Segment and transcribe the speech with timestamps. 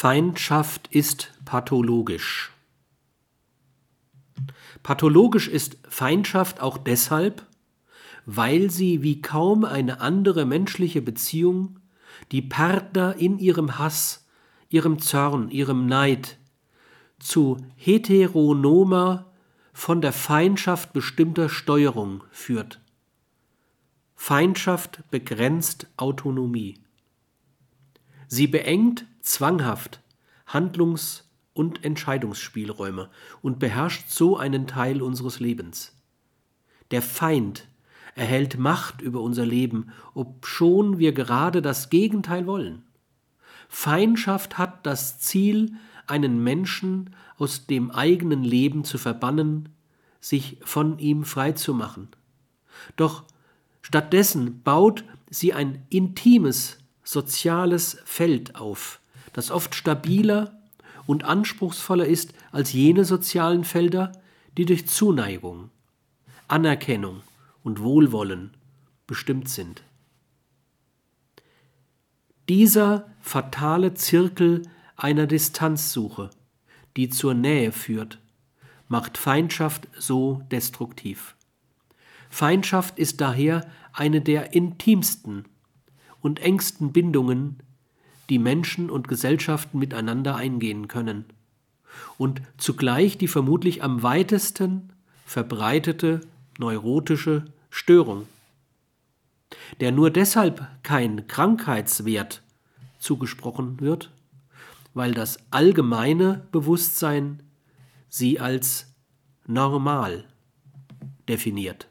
[0.00, 2.52] Feindschaft ist pathologisch.
[4.84, 7.44] Pathologisch ist Feindschaft auch deshalb,
[8.24, 11.80] weil sie wie kaum eine andere menschliche Beziehung
[12.30, 14.24] die Partner in ihrem Hass,
[14.68, 16.38] ihrem Zorn, ihrem Neid
[17.18, 19.26] zu heteronomer,
[19.72, 22.80] von der Feindschaft bestimmter Steuerung führt.
[24.14, 26.78] Feindschaft begrenzt Autonomie.
[28.28, 30.00] Sie beengt zwanghaft
[30.46, 33.10] Handlungs- und Entscheidungsspielräume
[33.42, 35.96] und beherrscht so einen Teil unseres Lebens.
[36.90, 37.68] Der Feind
[38.14, 42.82] erhält Macht über unser Leben, obschon wir gerade das Gegenteil wollen.
[43.68, 45.72] Feindschaft hat das Ziel,
[46.06, 49.68] einen Menschen aus dem eigenen Leben zu verbannen,
[50.20, 52.08] sich von ihm freizumachen.
[52.96, 53.24] Doch
[53.82, 59.00] stattdessen baut sie ein intimes, soziales Feld auf,
[59.38, 60.60] das oft stabiler
[61.06, 64.10] und anspruchsvoller ist als jene sozialen Felder,
[64.56, 65.70] die durch Zuneigung,
[66.48, 67.20] Anerkennung
[67.62, 68.56] und Wohlwollen
[69.06, 69.84] bestimmt sind.
[72.48, 74.62] Dieser fatale Zirkel
[74.96, 76.30] einer Distanzsuche,
[76.96, 78.18] die zur Nähe führt,
[78.88, 81.36] macht Feindschaft so destruktiv.
[82.28, 85.44] Feindschaft ist daher eine der intimsten
[86.20, 87.62] und engsten Bindungen,
[88.28, 91.24] die Menschen und Gesellschaften miteinander eingehen können
[92.16, 94.92] und zugleich die vermutlich am weitesten
[95.24, 96.20] verbreitete
[96.58, 98.26] neurotische Störung,
[99.80, 102.42] der nur deshalb kein Krankheitswert
[102.98, 104.10] zugesprochen wird,
[104.94, 107.42] weil das allgemeine Bewusstsein
[108.08, 108.92] sie als
[109.46, 110.24] normal
[111.28, 111.88] definiert.